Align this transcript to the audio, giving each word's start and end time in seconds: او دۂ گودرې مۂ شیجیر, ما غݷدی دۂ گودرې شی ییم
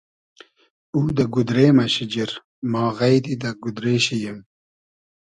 او 0.95 1.01
دۂ 1.15 1.25
گودرې 1.33 1.67
مۂ 1.77 1.85
شیجیر, 1.93 2.31
ما 2.71 2.83
غݷدی 2.97 3.35
دۂ 3.41 3.49
گودرې 3.63 3.95
شی 4.05 4.15
ییم 4.23 4.39